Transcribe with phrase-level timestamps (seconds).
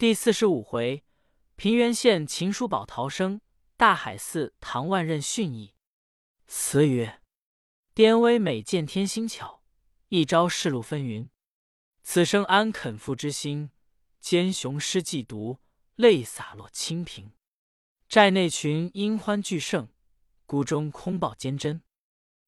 [0.00, 1.04] 第四十五回，
[1.56, 3.42] 平原县秦叔宝逃生，
[3.76, 5.74] 大海寺唐万仞训义。
[6.46, 7.20] 词曰：
[7.92, 9.62] 颠微美见天心巧，
[10.08, 11.28] 一朝世路纷纭。
[12.02, 13.72] 此生安肯负之心？
[14.22, 15.58] 奸雄失计毒，
[15.96, 17.34] 泪洒落清平。
[18.08, 19.90] 寨内群因欢俱盛，
[20.46, 21.82] 谷中空报坚贞。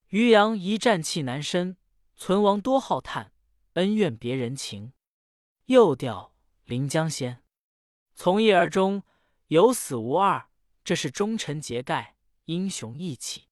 [0.08, 1.76] 渔阳一战气难伸，
[2.16, 3.34] 存亡多浩叹，
[3.74, 4.94] 恩怨别人情。
[5.66, 6.34] 又调
[6.64, 7.41] 临江仙，
[8.22, 9.02] 从一而终，
[9.48, 10.46] 有死无二，
[10.84, 13.48] 这是忠臣节盖，英雄义气。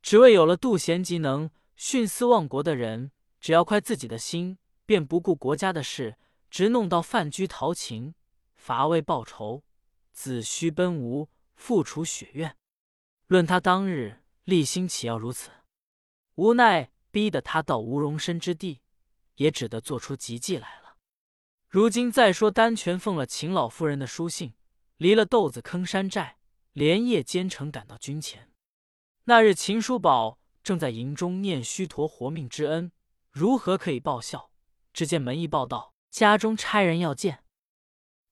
[0.00, 6.16] 只为有了杜贤吉能徇私忘国的人，只要快自己的心，便不顾国家的事，
[6.48, 8.14] 直弄到饭居陶情，
[8.54, 9.64] 伐魏报仇，
[10.12, 12.56] 子虚奔吴，复除血怨。
[13.26, 15.50] 论他当日立心岂要如此？
[16.36, 18.82] 无奈逼得他到无容身之地，
[19.34, 20.85] 也只得做出急计来了。
[21.68, 24.54] 如今再说丹泉奉了秦老夫人的书信，
[24.96, 26.38] 离了豆子坑山寨，
[26.72, 28.52] 连夜兼程赶到军前。
[29.24, 32.92] 那日秦叔宝正在营中念虚陀活命之恩，
[33.30, 34.50] 如何可以报效？
[34.92, 37.44] 只见门一报道，家中差人要见。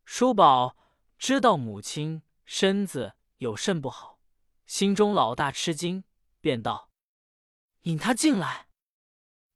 [0.04, 0.76] 叔宝
[1.18, 4.20] 知道母亲身子有甚不好，
[4.66, 6.04] 心中老大吃惊，
[6.40, 6.88] 便道。
[7.82, 8.68] 引他进来。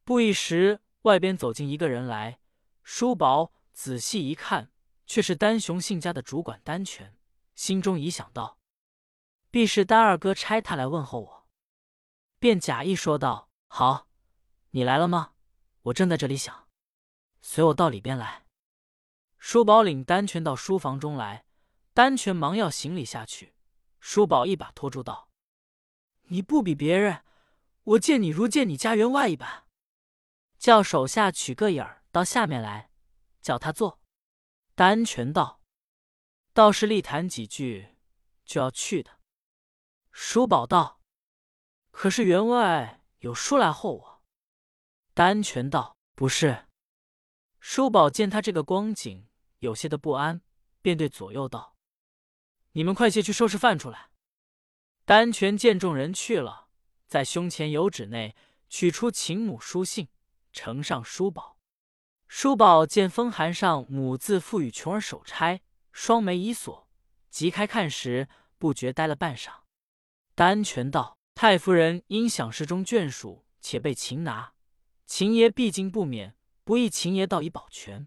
[0.04, 2.40] 不一时，外边走进一个人来。
[2.82, 4.72] 叔宝仔细一看，
[5.06, 7.16] 却是丹雄信家的主管丹泉，
[7.54, 8.58] 心中已想到，
[9.52, 11.46] 必是丹二哥差他来问候我，
[12.40, 14.08] 便假意说道：“好，
[14.70, 15.34] 你来了吗？
[15.82, 16.68] 我正在这里想，
[17.40, 18.46] 随我到里边来。”
[19.38, 21.44] 叔宝领丹泉到书房中来，
[21.94, 23.54] 丹泉忙要行礼下去，
[24.00, 25.30] 叔宝一把拖住道
[26.26, 27.22] ：“你不比别人。”
[27.94, 29.68] 我见你如见你家员外一般，
[30.58, 32.87] 叫手下取个影儿到下面来，
[33.48, 33.98] 叫他做。
[34.74, 35.62] 丹泉道
[36.52, 37.96] ：“道士力谈几句，
[38.44, 39.20] 就要去的。”
[40.12, 41.00] 叔宝道
[41.90, 44.22] ：“可是员外有书来候我？”
[45.14, 46.66] 丹泉道：“不是。”
[47.58, 49.26] 叔宝见他这个光景，
[49.60, 50.42] 有些的不安，
[50.82, 51.74] 便对左右道
[52.72, 54.10] ：“你们快些去收拾饭出来。”
[55.06, 56.68] 丹泉见众人去了。
[57.06, 58.36] 在胸前油纸内
[58.68, 60.08] 取出秦母书信，
[60.52, 61.57] 呈上书宝。
[62.28, 66.86] 叔宝见封函上母字赋予琼儿手差，双眉一锁，
[67.30, 68.28] 急开看时，
[68.58, 69.50] 不觉呆了半晌。
[70.34, 74.52] 丹泉道：“太夫人因想事中眷属，且被擒拿，
[75.06, 78.06] 秦爷毕竟不免，不意秦爷道以保全。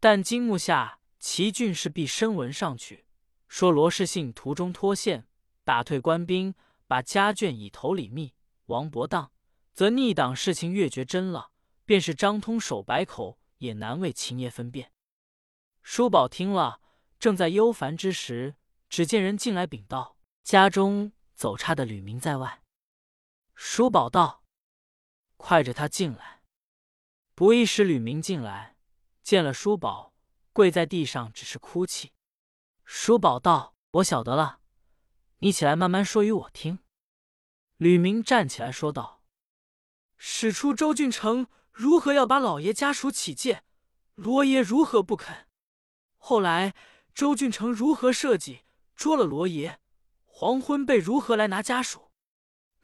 [0.00, 3.06] 但今目下齐郡士必申文上去，
[3.48, 5.26] 说罗士信途中脱线，
[5.64, 6.54] 打退官兵。”
[6.88, 8.32] 把家眷以投李密、
[8.66, 9.32] 王伯当，
[9.74, 11.50] 则逆党事情越觉真了。
[11.86, 14.92] 便是张通守百口，也难为秦爷分辨。
[15.82, 16.82] 叔宝听了，
[17.18, 18.56] 正在忧烦之时，
[18.90, 22.62] 只见人进来禀道：“家中走差的吕明在外。”
[23.54, 24.44] 叔宝道
[25.38, 26.42] ：“快着他进来。”
[27.36, 28.76] 不一时，吕明进来，
[29.22, 30.12] 见了叔宝，
[30.52, 32.12] 跪在地上，只是哭泣。
[32.84, 34.60] 叔宝道：“我晓得了。”
[35.38, 36.80] 你起来，慢慢说与我听。
[37.76, 39.22] 吕明站起来说道
[40.16, 43.62] ：“使出周俊成如何要把老爷家属起见，
[44.14, 45.46] 罗爷如何不肯？
[46.16, 46.74] 后来
[47.14, 48.60] 周俊成如何设计
[48.94, 49.78] 捉了罗爷？
[50.24, 52.10] 黄昏被如何来拿家属？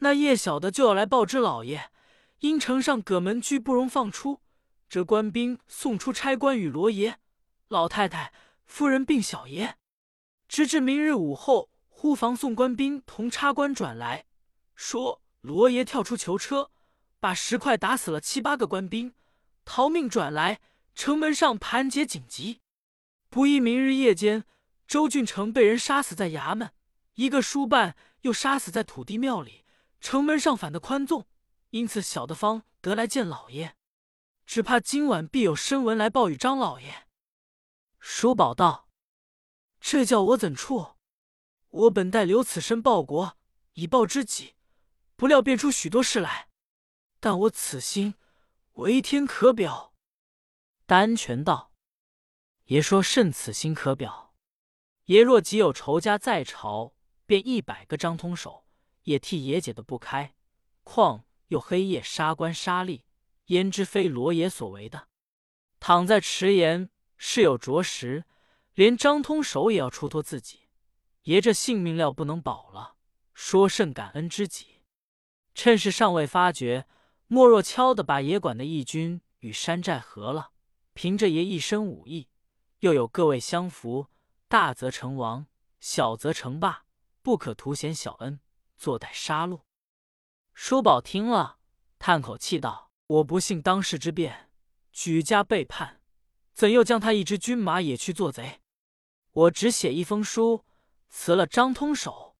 [0.00, 1.90] 那夜小的就要来报知老爷，
[2.40, 4.42] 因城上葛门居不容放出，
[4.90, 7.18] 这官兵送出差官与罗爷、
[7.68, 8.34] 老太太、
[8.66, 9.76] 夫人并小爷，
[10.46, 11.70] 直至明日午后。”
[12.02, 14.26] 忽防送官兵同差官转来，
[14.74, 16.68] 说罗爷跳出囚车，
[17.22, 19.14] 把石块打死了七八个官兵，
[19.64, 20.60] 逃命转来，
[20.92, 22.62] 城门上盘结紧急。
[23.30, 24.44] 不一明日夜间，
[24.88, 26.72] 周俊成被人杀死在衙门，
[27.14, 29.64] 一个书办又杀死在土地庙里，
[30.00, 31.28] 城门上反的宽纵，
[31.70, 33.76] 因此小的方得来见老爷，
[34.44, 37.06] 只怕今晚必有申文来报与张老爷。
[38.00, 38.88] 叔宝道
[39.78, 40.96] ：“这叫我怎处？”
[41.70, 43.38] 我本待留此身报国，
[43.74, 44.56] 以报知己，
[45.14, 46.48] 不料变出许多事来。
[47.22, 48.16] 但我此心
[48.72, 49.94] 为天可表。
[50.86, 51.72] 丹泉道
[52.66, 54.34] ：“爷说甚此心可表？
[55.04, 58.66] 爷若即有仇家在朝，便一百个张通手
[59.04, 60.34] 也替爷解得不开。
[60.82, 63.02] 况又黑夜杀官杀吏，
[63.46, 65.06] 焉知非罗爷所为的？
[65.78, 68.24] 倘在迟延，事有着实，
[68.74, 70.62] 连张通手也要出脱自己。”
[71.22, 72.96] 爷这性命料不能保了，
[73.32, 74.82] 说甚感恩知己？
[75.54, 76.88] 趁势尚未发觉，
[77.32, 80.50] 莫若悄的把爷管的义军与山寨合了。
[80.92, 82.28] 凭着爷一身武艺，
[82.80, 84.08] 又有各位相扶，
[84.48, 85.46] 大则成王，
[85.80, 86.84] 小则成霸，
[87.22, 88.38] 不可图显小恩，
[88.76, 89.62] 坐待杀戮。”
[90.52, 91.56] 叔宝听了，
[91.98, 94.50] 叹口气道：“我不幸当世之变，
[94.92, 96.02] 举家背叛，
[96.52, 98.60] 怎又将他一支军马也去做贼？
[99.30, 100.66] 我只写一封书，
[101.08, 102.36] 辞了张通手，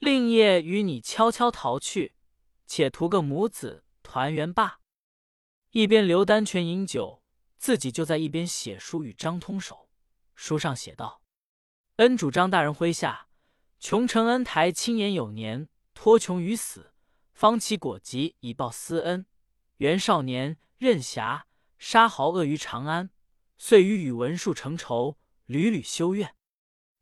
[0.00, 2.16] 令夜与你悄悄逃去，
[2.66, 4.80] 且图个母子团圆罢。”
[5.72, 7.22] 一边刘丹泉饮酒，
[7.58, 9.90] 自己就在一边写书与张通手。
[10.34, 11.20] 书上写道
[11.96, 13.28] ：“恩主张大人麾下，
[13.80, 16.92] 穷承恩台，青年有年，托穷于死。”
[17.34, 19.26] 方其果疾以报私恩，
[19.76, 23.10] 袁少年任侠杀豪恶于长安，
[23.58, 26.34] 遂与宇文述成仇，屡屡修怨。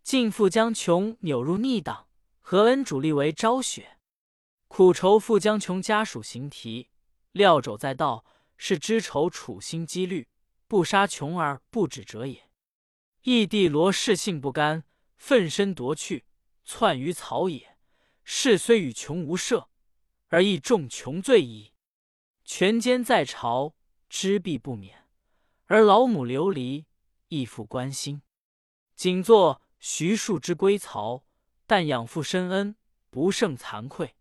[0.02, 2.08] 尽父将琼扭入逆党，
[2.40, 3.98] 何恩主力为昭雪，
[4.66, 6.90] 苦愁父将穷家属行提，
[7.34, 8.24] 料肘在道，
[8.56, 10.26] 是知仇处心积虑，
[10.66, 12.48] 不杀穷而不止者也。
[13.22, 14.84] 义弟罗氏性不甘，
[15.16, 16.24] 奋身夺去，
[16.64, 17.76] 窜于草野。
[18.24, 19.68] 事虽与穷无涉。
[20.28, 21.72] 而亦重穷罪矣。
[22.44, 23.76] 权奸在朝，
[24.08, 24.92] 知必不免；
[25.66, 26.86] 而老母流离，
[27.28, 28.22] 亦复关心。
[28.96, 31.24] 仅作徐庶之归曹，
[31.68, 32.74] 但养父深恩，
[33.10, 34.16] 不胜惭愧。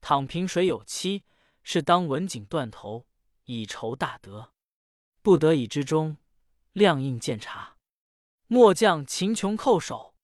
[0.00, 1.24] 倘平水有期，
[1.72, 3.06] 是当文景断头，
[3.44, 4.52] 以酬大德。
[5.22, 6.16] 不得已之中，
[6.72, 7.76] 亮应见察。
[8.48, 10.16] 末将秦琼叩首。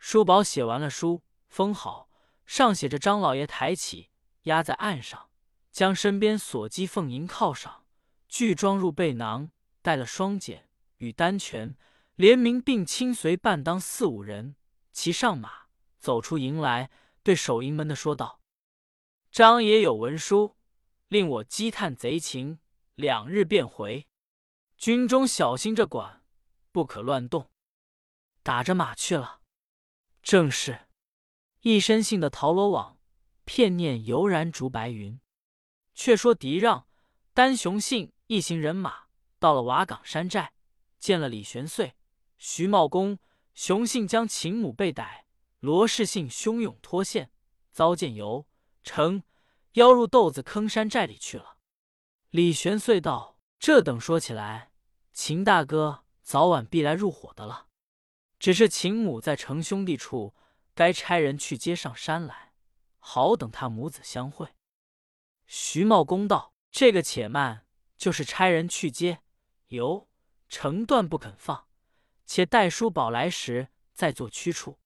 [0.00, 2.10] 叔宝写完了书，封好，
[2.44, 4.10] 上写着张老爷抬起。
[4.42, 5.30] 压在岸上，
[5.70, 7.84] 将身边所击凤银铐上，
[8.28, 9.52] 俱装入背囊，
[9.82, 10.62] 带了双锏
[10.96, 11.76] 与丹泉，
[12.16, 14.56] 联名并亲随伴当四五人，
[14.90, 15.66] 骑上马
[16.00, 16.90] 走出营来，
[17.22, 18.40] 对守营门的说道
[19.30, 20.56] ：“张爷有文书，
[21.12, 22.58] 令我积探贼情，
[22.94, 24.08] 两日便回。
[24.78, 26.24] 军中小心着管，
[26.72, 27.50] 不可乱动。”
[28.42, 29.42] 打着马去了。
[30.22, 30.88] 正是
[31.60, 32.98] 一身性的陶罗网。
[33.44, 35.20] 片念犹然逐白云。
[35.92, 36.86] 却说狄让、
[37.34, 40.54] 单雄信一行人马到了瓦岗山寨，
[40.98, 41.94] 见了李玄岁、
[42.38, 43.18] 徐茂公。
[43.52, 45.26] 雄信将秦母被逮，
[45.60, 47.30] 罗氏信汹涌脱线，
[47.70, 48.46] 遭见由
[48.82, 49.22] 成，
[49.72, 51.58] 邀入豆子坑山寨里去了。
[52.30, 54.72] 李玄遂道：“这等说起来，
[55.12, 57.68] 秦大哥早晚必来入伙的了。
[58.38, 60.34] 只是秦母在成兄弟处，
[60.74, 62.52] 该差人去接上山来。”
[63.04, 64.54] 好等他母子相会。
[65.46, 67.66] 徐茂公道：“这个且慢，
[67.96, 69.22] 就是差人去接。
[69.68, 70.08] 由
[70.48, 71.66] 成断不肯放，
[72.26, 74.78] 且待叔宝来时再做驱处。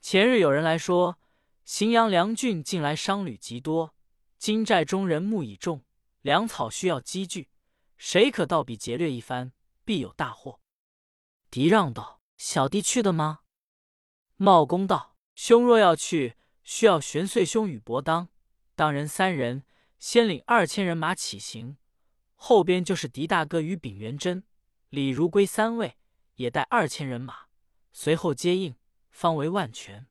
[0.00, 1.18] 前日有人来说，
[1.66, 3.94] 荥阳梁郡近来商旅极多，
[4.42, 5.84] 金寨中人木已重，
[6.22, 7.48] 粮草需要积聚，
[7.96, 9.52] 谁可到彼劫掠一番，
[9.84, 10.58] 必有大祸。”
[11.48, 13.42] 狄让道：“小弟去的吗？”
[14.34, 16.34] 茂公道：“兄若要去。”
[16.64, 18.30] 需要玄岁兄与伯当，
[18.74, 19.64] 当人三人，
[20.00, 21.76] 先领二千人马起行，
[22.34, 24.42] 后边就是狄大哥与丙元贞、
[24.88, 25.96] 李如归三位，
[26.34, 27.46] 也带二千人马，
[27.92, 28.74] 随后接应，
[29.12, 30.08] 方为万全。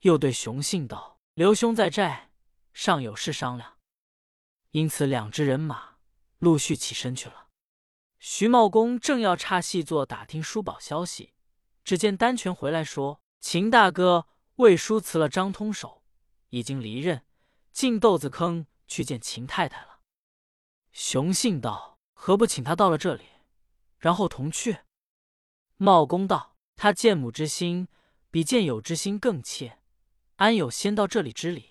[0.00, 2.29] 又对熊信道：“刘兄在寨，
[2.82, 3.76] 尚有事商量。”
[4.72, 5.96] 因此两支人马
[6.38, 7.48] 陆续起身去了。
[8.18, 11.34] 徐茂公正要插细作打听叔宝消息，
[11.84, 14.26] 只见丹泉回来说：“秦大哥。”
[14.56, 16.02] 魏叔辞了张通手，
[16.48, 17.24] 已经离任，
[17.70, 20.00] 进豆子坑去见秦太太了。
[20.92, 23.24] 熊信道：“何不请他到了这里，
[23.98, 24.78] 然后同去？”
[25.76, 27.88] 茂公道：“他见母之心，
[28.30, 29.78] 比见友之心更切，
[30.36, 31.69] 安有先到这里之理？”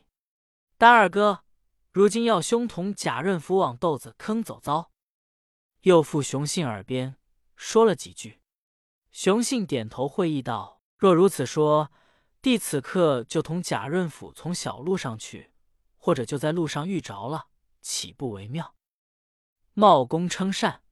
[0.80, 1.44] 丹二哥，
[1.92, 4.94] 如今要兄同贾润甫往豆子坑走遭，
[5.82, 7.18] 又附熊信耳边
[7.58, 8.40] 说了几句。
[9.12, 11.92] 熊信点头会意道：“若如此说。”
[12.42, 15.52] 弟此刻就同贾润甫从小路上去，
[15.98, 17.50] 或者就在路上遇着了，
[17.82, 18.74] 岂不为妙？
[19.74, 20.84] 茂公称善。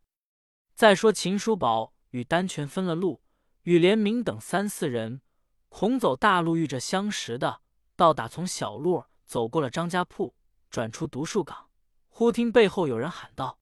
[0.76, 3.22] 再说秦叔宝与丹泉分了路，
[3.62, 5.22] 与连明等三四人，
[5.70, 7.62] 恐走大路遇着相识的，
[7.96, 10.34] 倒打从小路走过了张家铺，
[10.70, 11.70] 转出独树岗，
[12.08, 13.60] 忽听背后有人喊道：“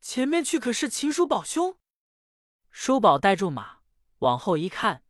[0.00, 1.76] 前面去可是秦叔宝兄？”
[2.70, 3.80] 叔宝带住马，
[4.20, 5.02] 往后一看。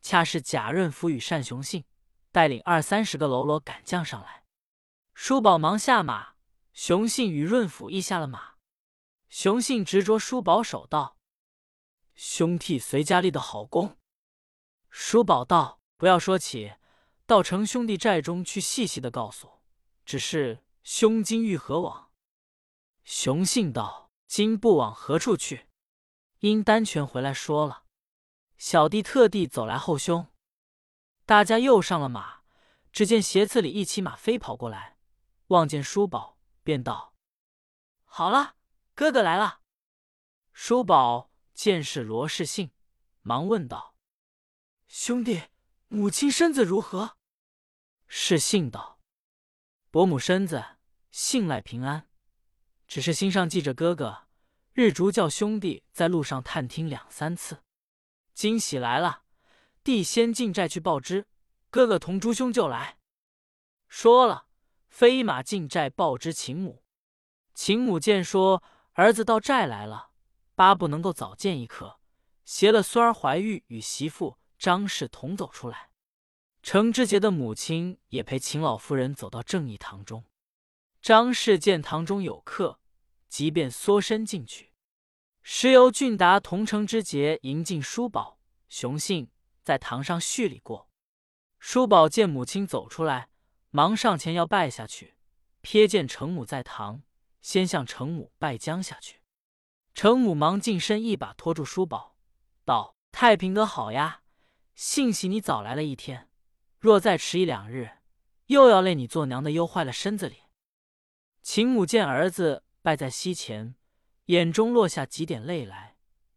[0.00, 1.84] 恰是贾润甫与单雄信
[2.30, 4.44] 带领二三十个喽啰赶将上来，
[5.14, 6.34] 叔宝忙下马，
[6.72, 8.54] 雄信与润甫亦下了马。
[9.28, 11.16] 雄信执着叔宝手道
[12.14, 13.98] ：“兄替随家立的好功。”
[14.88, 16.74] 叔宝道：“不要说起，
[17.26, 19.60] 到成兄弟寨中去细细的告诉。
[20.04, 22.10] 只是兄今欲何往？”
[23.04, 25.68] 雄信道：“今不往何处去？
[26.38, 27.84] 因丹泉回来说了。”
[28.56, 30.28] 小弟特地走来候兄。”
[31.26, 32.42] 大家又上了马，
[32.92, 34.96] 只见斜刺里一骑马飞跑过来，
[35.48, 37.14] 望见叔宝，便道
[38.06, 38.54] ：“好了，
[38.94, 39.60] 哥哥来了。”
[40.54, 42.70] 叔宝见是罗氏信，
[43.22, 43.96] 忙问道
[44.86, 45.42] ：“兄弟，
[45.88, 47.15] 母亲身子如何？”
[48.06, 49.00] 是信道
[49.90, 50.64] ：“伯母身子
[51.10, 52.08] 信赖平安，
[52.86, 54.24] 只是心上记着哥哥。”
[54.72, 57.62] 日逐叫兄弟在路上探听两三次，
[58.34, 59.22] 惊喜来了，
[59.82, 61.26] 弟先进寨去报知
[61.70, 62.98] 哥哥，同诸兄就来。
[63.88, 64.48] 说了，
[64.90, 66.84] 飞马进寨报知秦母。
[67.54, 70.10] 秦母见说儿子到寨来了，
[70.54, 71.98] 巴不能够早见一刻，
[72.44, 75.88] 携了孙儿怀玉与媳妇张氏同走出来。
[76.66, 80.24] 程之杰的母亲也陪秦老夫人走到正义堂中。
[81.00, 82.80] 张氏见堂中有客。
[83.28, 84.72] 即便缩身进去，
[85.42, 89.30] 时由俊达同城之杰迎进叔宝、雄信，
[89.62, 90.88] 在堂上叙礼过。
[91.60, 93.28] 叔宝见母亲走出来，
[93.70, 95.14] 忙上前要拜下去，
[95.62, 97.02] 瞥见程母在堂，
[97.40, 99.20] 先向程母拜将下去。
[99.94, 102.16] 程母忙近身一把拖住叔宝，
[102.64, 104.22] 道：“太平哥好呀，
[104.74, 106.25] 幸喜你早来了一天，
[106.86, 107.90] 若再迟一两日，
[108.46, 110.44] 又要累你做娘的忧坏了身子里。”
[111.42, 112.62] 秦母见儿子。
[112.80, 113.74] 拜在膝前，
[114.26, 115.96] 眼中落下几点泪来，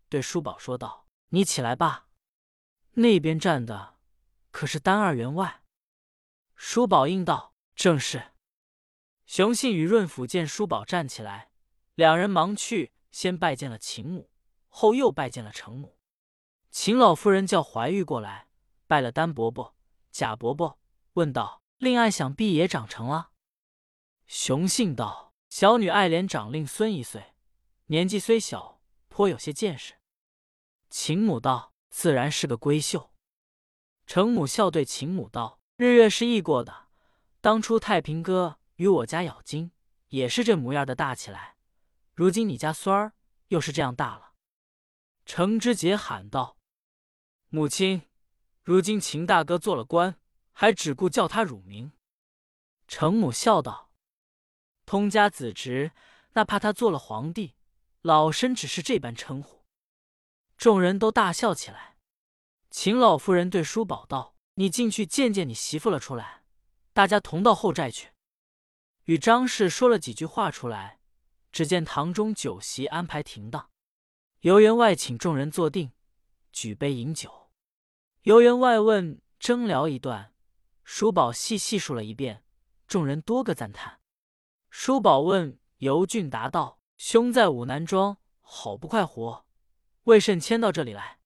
[0.09, 2.07] 对叔宝说道：“你起来吧，
[2.93, 3.97] 那边站的
[4.49, 5.61] 可是丹二员外。”
[6.57, 8.31] 叔宝应道：“正是。”
[9.27, 11.51] 雄信与润甫见叔宝站起来，
[11.93, 14.31] 两人忙去，先拜见了秦母，
[14.69, 15.99] 后又拜见了程母。
[16.71, 18.47] 秦老夫人叫怀玉过来，
[18.87, 19.75] 拜了丹伯伯、
[20.19, 20.77] 贾伯伯，
[21.13, 23.31] 问道：“令爱想必也长成了？”
[24.27, 25.33] 雄信道。
[25.47, 27.33] 小女爱怜长令孙一岁，
[27.85, 29.93] 年纪虽小，颇有些见识。
[30.89, 33.13] 秦母道：“自然是个闺秀。”
[34.05, 36.89] 程母笑对秦母道：“日月是易过的，
[37.39, 39.71] 当初太平哥与我家咬金
[40.09, 41.55] 也是这模样的大起来，
[42.13, 43.13] 如今你家孙儿
[43.47, 44.33] 又是这样大了。”
[45.25, 46.57] 程之杰喊道
[47.47, 48.01] ：“母亲，
[48.69, 50.19] 如今秦大哥做了官，
[50.51, 51.91] 还只顾叫他乳名。”
[52.87, 53.91] 程母笑道。
[54.85, 55.91] 通家子侄，
[56.33, 57.55] 那怕他做了皇帝，
[58.03, 59.65] 老身只是这般称呼。
[60.55, 61.97] 众人都大笑起来。
[62.69, 66.43] 秦老夫人对叔宝道：“你进去见见你媳妇了，出来，
[66.93, 68.11] 大家同到后寨去。”
[69.05, 70.99] 与张氏说了几句话出来，
[71.51, 73.71] 只见堂中酒席安排停当，
[74.41, 75.91] 游员外请众人坐定，
[76.51, 77.38] 举杯饮酒。
[78.23, 80.33] 游员外问争聊一段，
[80.83, 82.43] 叔宝细细述了一遍，
[82.85, 84.01] 众人多个赞叹。
[84.69, 89.45] 叔宝问尤俊答道：“兄在武南庄好不快活，
[90.03, 91.19] 为甚迁到这里来？”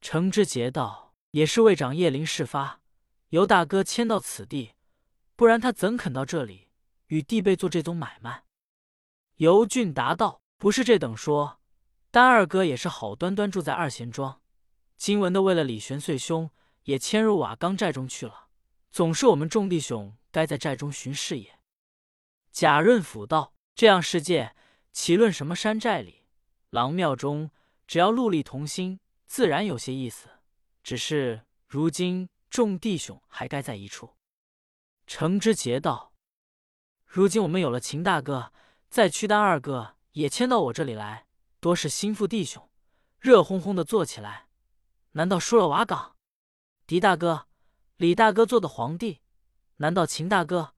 [0.00, 2.80] 程之杰道：“也是为长叶林事发，
[3.28, 4.72] 尤大哥迁到此地，
[5.36, 6.68] 不然他怎肯到这里
[7.08, 8.44] 与弟辈做这宗买卖？”
[9.36, 11.60] 尤俊答道：“不是这等说，
[12.10, 14.40] 丹二哥也是好端端住在二贤庄，
[14.98, 16.50] 金文的为了李玄岁兄
[16.82, 18.48] 也迁入瓦岗寨中去了，
[18.90, 21.60] 总是我们众弟兄该在寨中巡视也。”
[22.50, 24.56] 贾润甫道：“这样世界，
[24.92, 26.24] 岂论什么山寨里、
[26.70, 27.52] 郎庙中，
[27.86, 30.28] 只要戮力同心，自然有些意思。
[30.82, 34.16] 只是如今众弟兄还该在一处。”
[35.06, 36.12] 程之杰道
[37.06, 38.52] ：“如今我们有了秦大哥，
[38.90, 41.26] 再屈丹二哥也迁到我这里来，
[41.60, 42.68] 多是心腹弟兄，
[43.20, 44.47] 热烘烘的做起来。
[45.12, 46.16] 难道输了瓦岗？
[46.86, 47.46] 狄大哥、
[47.96, 49.20] 李大哥做的皇帝，
[49.76, 50.74] 难道秦大哥？”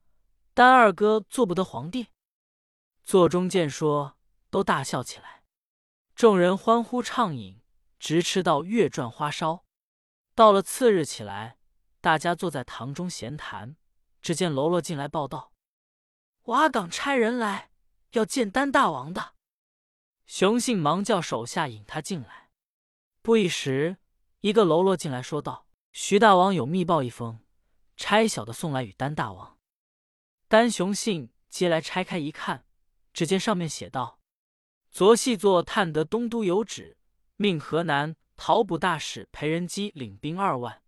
[0.53, 2.09] 丹二哥做不得皇帝，
[3.03, 4.19] 座中见说，
[4.51, 5.45] 都大笑起来。
[6.15, 7.63] 众人欢呼畅饮，
[7.99, 9.65] 直吃到月转花烧。
[10.35, 11.57] 到了次日起来，
[12.01, 13.77] 大家坐在堂中闲谈。
[14.21, 15.53] 只见喽啰进来报道
[16.45, 17.71] ：“瓦岗差人来，
[18.11, 19.35] 要见丹大王的。”
[20.27, 22.51] 雄信忙叫手下引他进来。
[23.23, 23.97] 不一时，
[24.41, 27.41] 一个喽啰进来说道：“徐大王有密报一封，
[27.99, 29.59] 差小的送来与丹大王。”
[30.49, 32.65] 丹雄信接来拆开一看，
[33.13, 34.19] 只见上面写道
[34.91, 36.97] ：“昨细作探得东都有旨，
[37.37, 40.83] 命河南讨捕大使裴仁基领兵二万，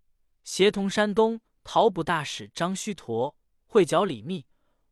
[0.44, 4.46] 协同山东讨捕大使张须陀、会剿李密、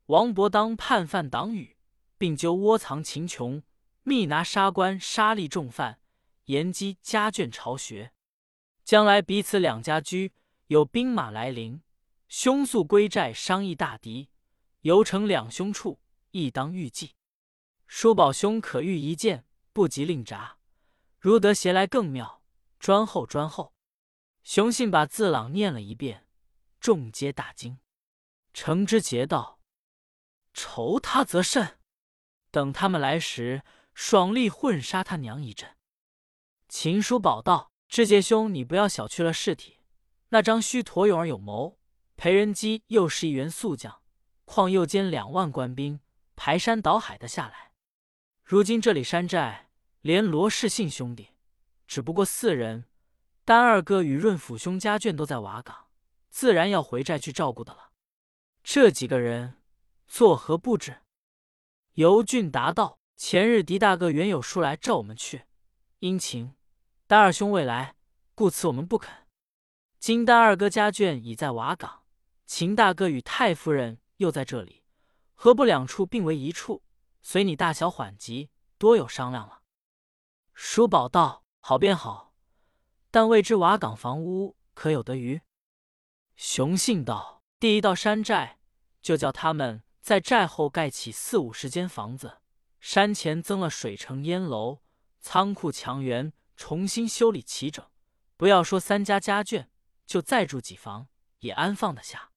[0.06, 1.78] 王伯当叛犯党羽，
[2.18, 3.62] 并揪窝藏秦琼，
[4.02, 6.00] 密拿杀官杀吏重犯，
[6.44, 8.12] 严击家眷巢穴。
[8.90, 10.32] 将来彼此两家居，
[10.66, 11.80] 有兵马来临，
[12.28, 14.30] 凶速归寨商议大敌。”
[14.82, 16.00] 游城两兄处，
[16.32, 17.14] 亦当预计。
[17.86, 20.58] 叔宝兄可遇一见，不及令札。
[21.20, 22.42] 如得携来更妙。
[22.80, 23.76] 专后专后。
[24.42, 26.26] 熊信把字朗念了一遍，
[26.80, 27.78] 众皆大惊。
[28.52, 29.60] 程之杰道
[30.52, 31.78] ：“仇他则甚，
[32.50, 33.62] 等他们来时，
[33.94, 35.76] 爽利混杀他娘一阵。”
[36.68, 39.80] 秦叔宝道：“之杰兄，你不要小觑了事体。
[40.28, 41.76] 那张须陀勇儿有谋，
[42.16, 44.00] 裴仁基又是一员宿将，
[44.44, 45.98] 况又兼两万官兵，
[46.36, 47.72] 排山倒海的下来。
[48.44, 49.70] 如今这里山寨
[50.02, 51.30] 连罗世信兄弟，
[51.88, 52.84] 只不过四人。”
[53.44, 55.88] 丹二哥与润甫兄家眷都在瓦岗，
[56.28, 57.90] 自然要回寨去照顾的了。
[58.62, 59.56] 这几个人
[60.06, 60.98] 作何布置？
[61.94, 65.42] 尤俊答道：“前日狄大哥原有书来召我们去，
[65.98, 66.54] 殷勤
[67.10, 67.96] 丹二兄未来，
[68.36, 69.26] 故此我们不肯。
[69.98, 72.04] 今丹二哥家眷已在瓦岗，
[72.46, 74.84] 秦大哥与太夫人又在这里，
[75.34, 76.84] 何不两处并为一处，
[77.20, 79.62] 随你大小缓急，多有商量了。”
[80.54, 82.32] 叔宝道：“好便好。”
[83.10, 85.40] 但未知瓦岗房屋可有得余？
[86.36, 88.60] 雄信道：“第一道山寨，
[89.02, 92.38] 就叫他们在寨后盖起四五十间房子，
[92.78, 94.82] 山前增了水城烟楼、
[95.18, 97.82] 仓库墙垣，重新修理齐整。
[98.36, 99.68] 不要说三家家眷，
[100.04, 102.32] 就再住几房，也安放得下。”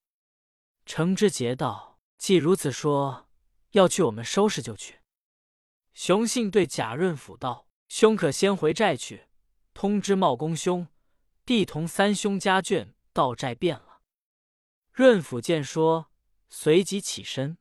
[0.88, 3.30] 程之杰道：“既如此说，
[3.72, 5.02] 要去我们收拾就去。”
[5.94, 9.28] 熊信对贾润甫道：“兄可先回寨去。”
[9.76, 10.88] 通知茂公兄，
[11.46, 14.02] 弟同三兄家眷到寨便了。
[14.94, 16.10] 润甫见说，
[16.50, 17.58] 随即起身。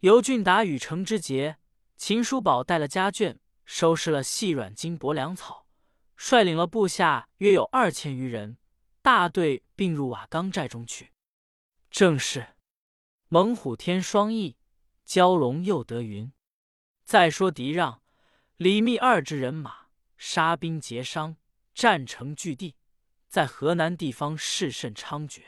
[0.00, 1.56] 尤俊达与程之杰、
[1.96, 5.67] 秦叔宝带了家眷，收拾了细软金帛粮草，
[6.20, 8.58] 率领了部下约有二千余人，
[9.00, 11.12] 大队并入瓦岗寨中去。
[11.90, 12.56] 正是
[13.28, 14.56] 猛虎添双翼，
[15.06, 16.32] 蛟龙又得云。
[17.04, 18.02] 再说狄让、
[18.56, 19.86] 李密二支人马。
[20.16, 21.36] 杀兵劫商，
[21.72, 22.74] 战成巨地，
[23.28, 25.42] 在河南地方势甚猖獗。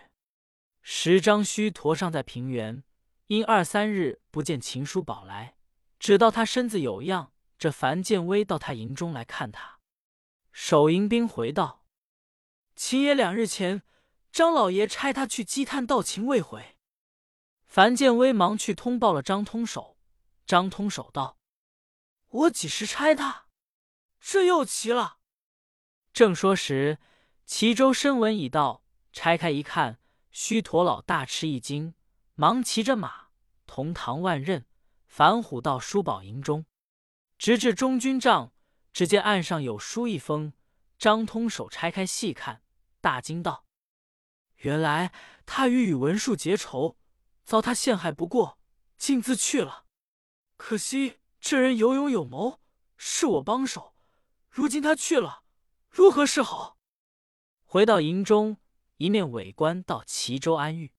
[0.80, 2.84] 时张须驼尚在平原，
[3.26, 5.56] 因二三日不见秦叔宝来，
[5.98, 7.32] 只道他身子有恙。
[7.58, 9.79] 这樊建威到他营中来看他，
[10.52, 11.84] 守营兵回道
[12.74, 13.82] ：“秦爷两日前，
[14.32, 16.76] 张老爷差他去积探道情未回。”
[17.66, 19.96] 樊建威忙去通报了张通守。
[20.44, 21.38] 张通守道
[22.28, 23.46] ：“我几时差他？”
[24.20, 25.18] 这又奇了。
[26.12, 26.98] 正说时，
[27.46, 30.00] 齐州申文已到，拆开一看，
[30.32, 31.94] 须陀老大吃一惊，
[32.34, 33.28] 忙骑着马
[33.66, 34.64] 同唐万仞、
[35.06, 36.66] 樊虎到叔宝营中，
[37.38, 38.52] 直至中军帐，
[38.92, 40.52] 只见案上有书一封。
[40.98, 42.62] 张通手拆开细看，
[43.00, 43.64] 大惊道
[44.58, 45.12] ：“原来
[45.46, 46.98] 他与宇文述结仇，
[47.42, 48.58] 遭他陷害不过，
[48.98, 49.86] 竟自去了。
[50.58, 52.60] 可惜这人有勇有谋，
[52.98, 53.94] 是我帮手。”
[54.50, 55.44] 如今他去了，
[55.88, 56.76] 如何是好？
[57.64, 58.58] 回到营中，
[58.96, 60.92] 一面委官到齐州安狱，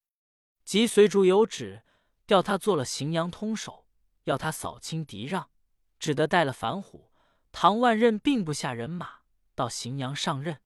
[0.64, 1.84] 即随主有旨，
[2.26, 3.86] 调他做了荥阳通守，
[4.24, 5.52] 要他扫清敌让，
[6.00, 7.11] 只得带了樊虎、
[7.52, 9.20] 唐万仞，并不下人马
[9.56, 10.60] 到荥阳上任。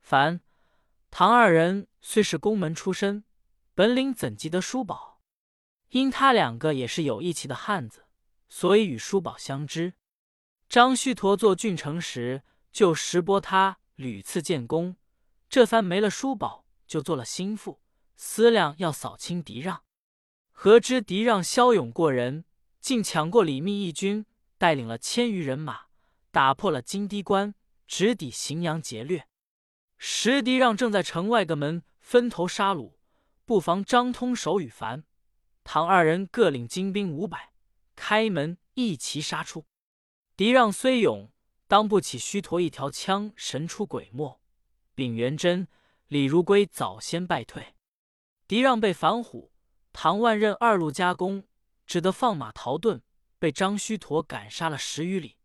[0.00, 0.40] 凡、
[1.10, 3.24] 唐二人虽是宫门出身，
[3.74, 5.22] 本领怎及得叔宝？
[5.88, 8.06] 因他两个也是有义气的汉子，
[8.48, 9.94] 所以与叔宝相知。
[10.68, 14.96] 张须陀做郡丞时，就识拨他屡次建功。
[15.48, 17.80] 这番没了叔宝，就做了心腹，
[18.14, 19.82] 思量要扫清敌让。
[20.52, 22.44] 何知敌让骁勇过人，
[22.80, 24.26] 竟抢过李密义军，
[24.58, 25.86] 带领了千余人马，
[26.30, 27.54] 打破了金堤关，
[27.86, 29.26] 直抵荥阳劫掠。
[29.98, 32.94] 时狄让正在城外个门分头杀戮，
[33.44, 35.04] 不妨张通守与樊、
[35.64, 37.52] 唐二人各领精兵五百，
[37.96, 39.66] 开门一齐杀出。
[40.36, 41.30] 狄让虽勇，
[41.66, 44.40] 当不起虚陀一条枪神出鬼没。
[44.94, 45.68] 丙元贞、
[46.08, 47.74] 李如归早先败退，
[48.46, 49.52] 狄让被樊虎、
[49.92, 51.44] 唐万仞二路夹攻，
[51.86, 53.00] 只得放马逃遁，
[53.38, 55.36] 被张须陀赶杀了十余里。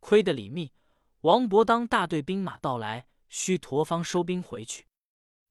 [0.00, 0.72] 亏得李密、
[1.20, 4.86] 王伯当大队兵马到来，须陀方收兵回去。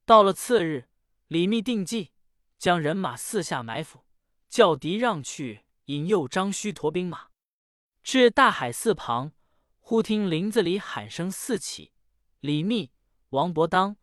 [0.05, 0.89] 到了次日，
[1.27, 2.11] 李密定计，
[2.57, 4.03] 将人马四下埋伏，
[4.49, 7.27] 叫狄让去引诱张须陀兵马。
[8.03, 9.31] 至大海寺旁，
[9.79, 11.91] 忽听林子里喊声四起，
[12.39, 12.91] 李密、
[13.29, 13.97] 王伯当、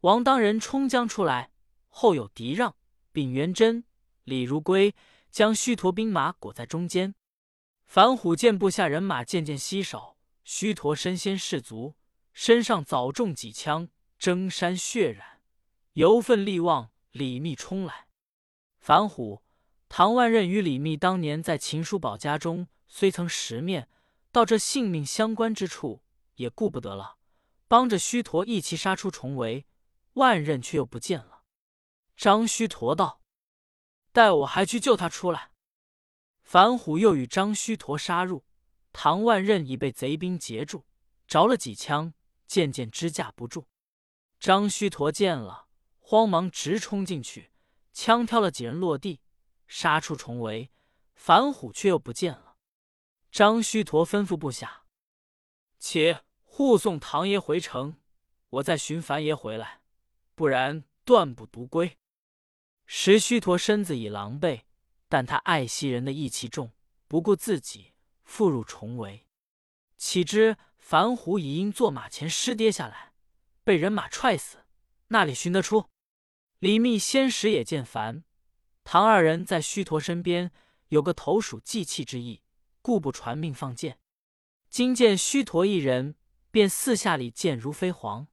[0.00, 1.52] 王当人冲将出来，
[1.88, 2.74] 后有狄让、
[3.12, 3.84] 丙元贞、
[4.24, 4.94] 李如归，
[5.30, 7.14] 将须陀兵马裹在中间。
[7.94, 11.94] 樊虎见部下人马渐渐稀少，虚陀身先士卒，
[12.32, 15.40] 身上早中几枪，征山血染，
[15.92, 16.90] 尤奋力望。
[17.12, 18.08] 李密冲来，
[18.80, 19.44] 樊虎、
[19.88, 22.66] 唐万仞与李密当年在秦叔宝家中。
[22.88, 23.88] 虽曾识面，
[24.32, 26.02] 到这性命相关之处，
[26.34, 27.18] 也顾不得了。
[27.68, 29.66] 帮着虚陀一齐杀出重围，
[30.14, 31.44] 万仞却又不见了。
[32.16, 33.20] 张虚陀道
[34.10, 35.50] ：“待我还去救他出来。”
[36.44, 38.44] 樊虎又与张须陀杀入，
[38.92, 40.84] 唐万仞已被贼兵截住，
[41.26, 42.14] 着了几枪，
[42.46, 43.66] 渐渐支架不住。
[44.38, 47.50] 张须陀见了，慌忙直冲进去，
[47.92, 49.20] 枪挑了几人落地，
[49.66, 50.70] 杀出重围。
[51.14, 52.56] 樊虎却又不见了。
[53.30, 54.84] 张须陀吩咐部下
[55.78, 57.96] ：“且护送唐爷回城，
[58.50, 59.80] 我再寻樊爷回来，
[60.34, 61.96] 不然断不独归。”
[62.84, 64.64] 石须陀身子已狼狈，
[65.14, 66.72] 但他爱惜人的义气重，
[67.06, 67.92] 不顾自己，
[68.24, 69.28] 复入重围。
[69.96, 73.12] 岂知樊虎已因坐马前失跌下来，
[73.62, 74.64] 被人马踹死，
[75.10, 75.88] 那里寻得出？
[76.58, 78.24] 李密先时也见樊、
[78.82, 80.50] 唐二人在虚陀身边，
[80.88, 82.42] 有个投鼠忌器之意，
[82.82, 84.00] 故不传命放箭。
[84.68, 86.16] 今见虚陀一人，
[86.50, 88.26] 便四下里箭如飞蝗。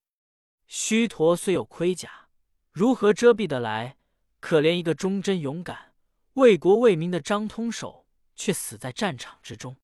[0.65, 2.30] 虚陀虽有盔甲，
[2.72, 3.98] 如何遮蔽得来？
[4.39, 5.90] 可怜一个忠贞勇敢、
[6.34, 9.78] 为国为民的张通手，却死在战场之中。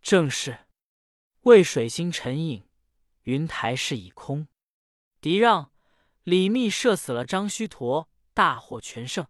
[0.00, 0.66] 正是
[1.42, 2.68] 渭水星沉影，
[3.22, 4.46] 云台势已空。
[5.20, 5.72] 敌让、
[6.22, 9.26] 李密射死了张须陀，大获全胜。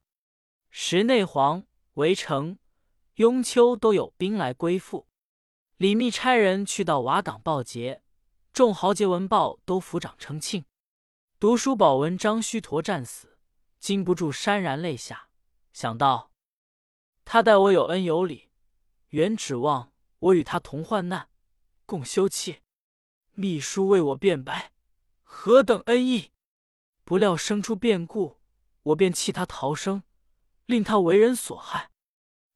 [0.71, 2.59] 石内黄、围城、
[3.15, 5.07] 雍丘都有兵来归附。
[5.77, 8.03] 李密差人去到瓦岗报捷，
[8.53, 10.65] 众豪杰闻报，都抚掌称庆。
[11.41, 13.39] 读书宝闻张须陀战死。
[13.79, 15.29] 禁不住潸然泪下，
[15.73, 16.33] 想到
[17.25, 18.51] 他待我有恩有礼，
[19.09, 21.29] 原指望我与他同患难，
[21.87, 22.63] 共休戚。
[23.35, 24.73] 秘书为我辩白，
[25.23, 26.31] 何等恩义！
[27.05, 28.41] 不料生出变故，
[28.83, 30.05] 我便弃他逃生，
[30.67, 31.91] 令他为人所害。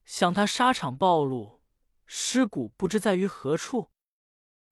[0.05, 1.61] 想他沙场暴露，
[2.07, 3.91] 尸骨不知在于何处，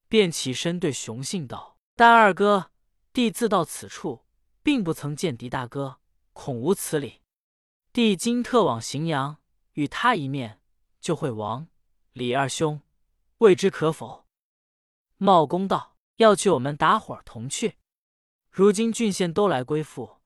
[0.08, 2.70] 便起身对雄信道：“丹二哥，
[3.12, 4.24] 弟自到此处，
[4.62, 5.98] 并不曾见狄大哥。”
[6.32, 7.22] 恐无此理，
[7.92, 9.38] 弟今特往荥阳，
[9.76, 10.60] 与他一面，
[11.00, 11.68] 就会亡
[12.12, 12.80] 李二兄，
[13.38, 14.26] 未知可否？
[15.18, 17.76] 茂公道：要去，我们打伙同去。
[18.50, 20.16] 如今郡县都来归附，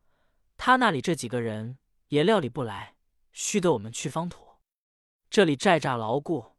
[0.57, 2.95] 他那里这几个人也料理不来，
[3.33, 4.61] 须得我们去方妥。
[5.29, 6.53] 这里寨栅牢固，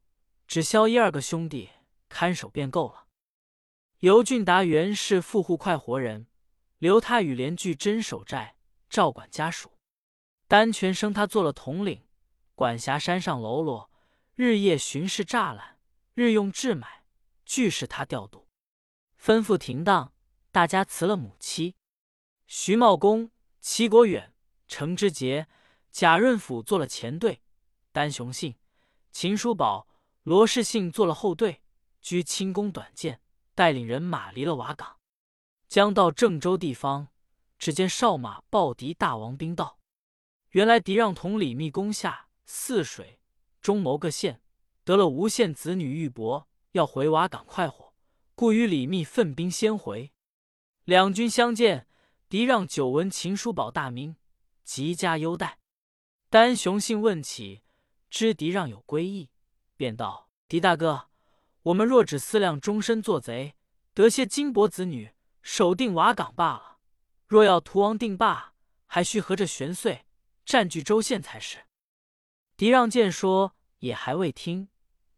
[0.46, 1.70] 只消一二个兄弟
[2.10, 3.08] 看守便够了。
[4.00, 6.28] 尤俊达原是富户快活人，
[6.78, 8.58] 留他与连聚真守寨。
[8.90, 9.72] 照管家属，
[10.50, 12.04] 丹泉升他做了统领，
[12.62, 13.90] 管辖山上喽啰，
[14.36, 15.80] 日夜巡视栅栏，
[16.14, 17.06] 日用置买，
[17.44, 18.48] 俱是他调度。
[19.20, 20.14] 吩咐停当，
[20.52, 21.76] 大家辞了母妻。
[22.46, 24.36] 徐茂公、齐国远、
[24.68, 25.48] 程之杰、
[25.90, 27.42] 贾润甫做了前队，
[27.92, 28.56] 丹雄信、
[29.12, 29.88] 秦叔宝、
[30.22, 31.64] 罗士信做了后队，
[32.00, 33.22] 居轻弓短箭，
[33.56, 35.00] 带领人马离了瓦岗，
[35.68, 37.08] 将到郑州地方。
[37.58, 39.80] 只见哨马报敌大王兵到，
[40.52, 43.20] 原来敌让同李密攻下泗水、
[43.62, 44.42] 中牟各县，
[44.84, 47.94] 得了吴县子女玉帛，要回瓦岗快活，
[48.36, 50.12] 故与李密奋兵先回。
[50.84, 51.88] 两军相见，
[52.28, 54.16] 狄让久闻秦叔宝大名，
[54.64, 55.60] 极加优待。
[56.30, 57.64] 丹雄信问起，
[58.10, 59.30] 知狄让有归意，
[59.76, 61.10] 便道：“狄大哥，
[61.64, 63.56] 我们若只思量终身做贼，
[63.94, 66.80] 得些金帛子女，守定瓦岗罢了。”
[67.28, 68.56] 若要图王定霸，
[68.88, 70.06] 还需合着玄岁
[70.44, 71.60] 占据州县才是。
[72.62, 74.70] 狄让见说，也还未听。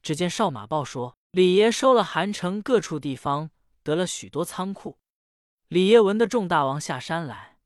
[0.02, 3.52] 只见少马报说，李爷收了韩城各处地方，
[3.84, 4.98] 得了许多仓库。
[5.68, 7.58] 李爷闻得众大王下山来，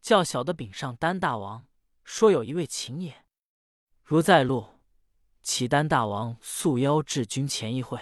[0.00, 1.66] 叫小的禀上丹大王，
[2.02, 3.26] 说有一位秦也，
[4.02, 4.80] 如在路，
[5.42, 8.00] 启丹大王速邀至军前一会。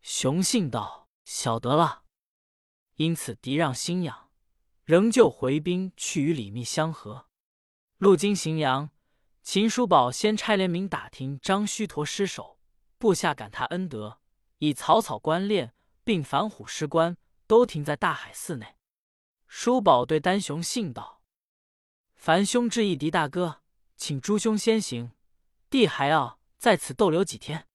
[0.00, 2.04] 雄信道：“晓得了。”
[2.96, 4.30] 因此狄让心痒。
[4.84, 7.26] 仍旧回兵去与李密相合。
[7.98, 8.88] 路经荥阳，
[9.42, 12.58] 秦叔宝先差联名打听张须陀失守，
[12.96, 14.20] 部下感他恩德，
[14.58, 15.74] 以草草官练，
[16.04, 17.16] 并反虎尸官
[17.48, 18.76] 都停在大海寺内。
[19.48, 21.22] 叔宝对丹雄信道
[22.14, 23.62] ：“凡兄之意，狄大哥，
[23.96, 25.10] 请诸兄先行，
[25.68, 27.66] 弟还要在此逗留几天。”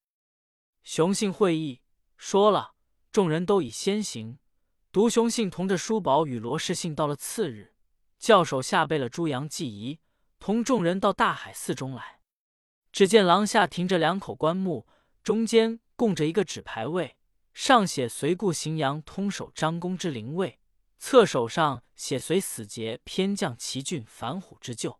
[0.83, 1.81] 雄信会意，
[2.15, 2.75] 说了，
[3.11, 4.39] 众人都已先行。
[4.93, 7.75] 独雄信同着叔宝与罗氏信到了次日，
[8.17, 9.99] 教手下备了猪羊祭仪，
[10.39, 12.19] 同众人到大海寺中来。
[12.91, 14.87] 只见廊下停着两口棺木，
[15.23, 17.17] 中间供着一个纸牌位，
[17.53, 20.59] 上写“随故荥阳通守张公之灵位”，
[20.97, 24.99] 侧手上写“随死节偏将齐郡反虎之旧”。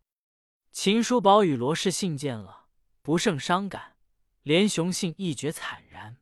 [0.70, 2.66] 秦叔宝与罗氏信见了，
[3.02, 3.96] 不胜伤感，
[4.42, 6.18] 连雄信一觉惨然。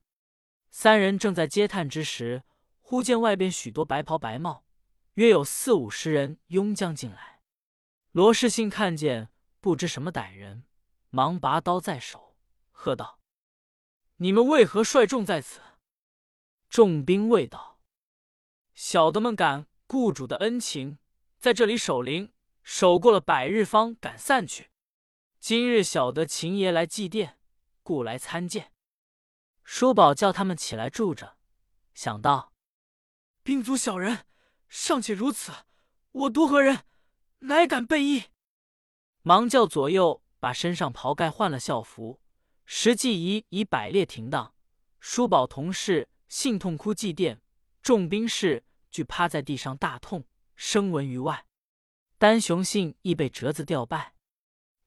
[0.71, 2.45] 三人正在嗟叹之时。
[2.89, 4.65] 忽见外边许多白袍白帽，
[5.15, 7.36] 约有四五十人拥将进来。
[8.17, 9.29] 罗士信看见，
[9.61, 10.65] 不知什么歹人，
[11.11, 12.35] 忙拔刀在手，
[12.71, 13.21] 喝道
[14.17, 15.61] ：“你们为何率众在此？”
[16.71, 17.79] 众兵未道
[18.73, 20.97] ：“小的们感雇主的恩情，
[21.39, 24.71] 在这里守灵，守过了百日，方敢散去。
[25.39, 27.35] 今日晓得秦爷来祭奠，
[27.83, 28.73] 故来参见。”
[29.63, 31.37] 叔宝叫他们起来住着，
[31.93, 32.55] 想到。
[33.43, 34.25] 兵卒小人
[34.71, 35.53] 尚且如此，
[36.13, 36.87] 我独何人，
[37.47, 38.25] 乃敢背义？
[39.23, 42.21] 忙叫左右把身上袍盖换了校服，
[42.65, 44.53] 石祭仪已摆列停当。
[44.99, 47.39] 叔宝同事信痛哭祭奠，
[47.81, 50.25] 众兵士俱趴在地上大痛，
[50.57, 51.47] 声闻于外。
[52.19, 54.15] 单雄信亦被折子吊拜。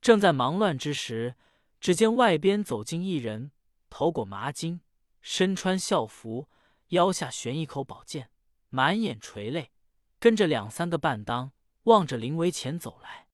[0.01, 1.35] 正在忙乱之时，
[1.79, 3.51] 只见外边走进一人，
[3.89, 4.81] 头裹麻巾，
[5.21, 6.49] 身穿校服，
[6.89, 8.31] 腰下悬一口宝剑。
[8.67, 9.71] 满眼垂泪，
[10.19, 11.53] 跟着两三个伴当，
[11.89, 13.27] 望着灵围前走来。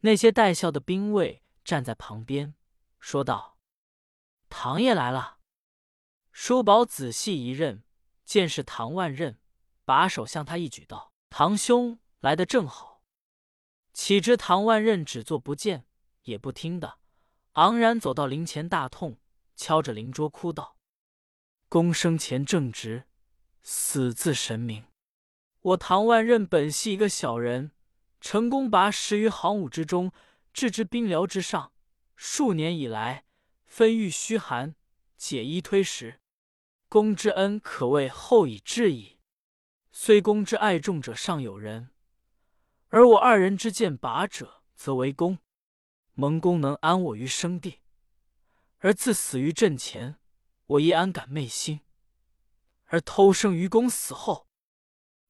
[0.00, 2.54] 那些带笑的兵卫站在旁边，
[3.00, 3.58] 说道
[4.48, 5.38] ：“唐爷来了。”
[6.32, 7.82] 叔宝仔细一认，
[8.24, 9.36] 见是唐万仞，
[9.84, 13.02] 把手向他一举，道：“堂兄来的正好。”
[13.92, 15.84] 岂知唐万仞只做不见，
[16.22, 16.98] 也不听的，
[17.54, 19.18] 昂然走到灵前，大痛，
[19.56, 20.78] 敲着灵桌哭道
[21.68, 23.08] ：“公生前正直。”
[23.62, 24.86] 死自神明！
[25.60, 27.72] 我唐万仞本系一个小人，
[28.20, 30.12] 成功拔十于行伍之中，
[30.52, 31.72] 置之兵辽之上。
[32.16, 33.24] 数年以来，
[33.64, 34.74] 分遇虚寒，
[35.16, 36.20] 解衣推食，
[36.88, 39.18] 公之恩可谓厚以至矣。
[39.90, 41.90] 虽公之爱重者尚有人，
[42.88, 45.38] 而我二人之见拔者，则为公。
[46.14, 47.80] 蒙公能安我于生地，
[48.80, 50.16] 而自死于阵前，
[50.66, 51.80] 我亦安敢昧心？
[52.86, 54.46] 而偷生于公死后，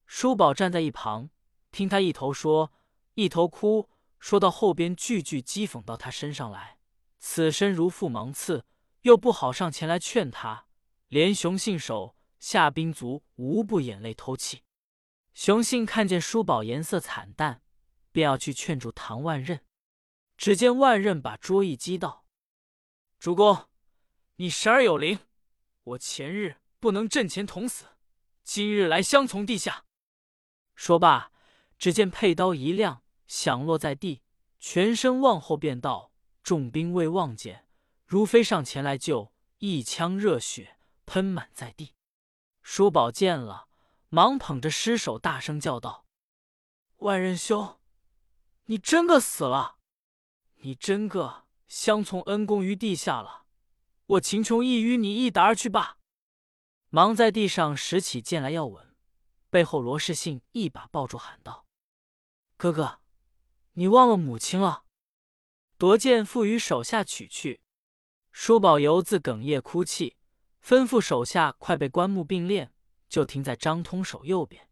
[0.07, 1.31] 叔宝站在一旁，
[1.70, 2.72] 听他一头说，
[3.14, 6.79] 一头哭，说到后边句句讥讽到他身上来。
[7.18, 8.64] 此身如负芒刺，
[9.03, 10.66] 又不好上前来劝他，
[11.09, 14.62] 连雄信手下兵卒无不眼泪偷泣。
[15.35, 17.62] 雄信看见叔宝颜色惨淡，
[18.12, 19.61] 便要去劝住唐万仞，
[20.37, 22.25] 只见万仞把桌一击道
[23.18, 23.68] ：“主公，
[24.37, 25.18] 你神而有灵，
[25.85, 27.85] 我前日。”不能阵前同死，
[28.42, 29.85] 今日来相从地下。
[30.75, 31.31] 说罢，
[31.80, 34.20] 只见佩刀一亮，响落在地，
[34.58, 36.12] 全身往后便倒。
[36.42, 37.66] 众兵未望见，
[38.06, 41.94] 如飞上前来救，一腔热血喷满在地。
[42.62, 43.68] 叔宝见了，
[44.10, 46.06] 忙捧着尸首，大声叫道
[47.00, 47.78] ：“万仁兄，
[48.64, 49.76] 你真个死了！
[50.56, 53.46] 你真个相从恩公于地下了！
[54.06, 55.96] 我秦琼亦与你一打而去罢。”
[56.90, 58.94] 忙在地上拾起剑来要稳，
[59.48, 61.64] 背后罗士信一把抱住，喊道
[62.61, 63.01] ：“哥哥，
[63.73, 64.85] 你忘了母亲了！”
[65.79, 67.62] 夺剑付与手下取去。
[68.33, 70.18] 叔宝犹自哽咽哭泣，
[70.62, 72.70] 吩咐手下快备棺木并列，
[73.09, 74.68] 就停在张通手右边，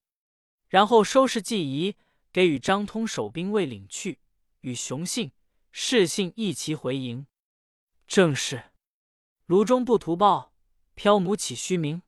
[0.68, 1.96] 然后收拾祭仪，
[2.30, 4.20] 给予张通守兵卫领去，
[4.60, 5.32] 与雄信、
[5.72, 7.26] 士信一齐回营。
[8.06, 8.64] 正是
[9.46, 10.52] 炉中不图报，
[10.94, 12.02] 漂母起虚名。